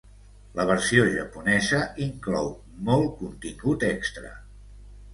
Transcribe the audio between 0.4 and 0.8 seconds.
La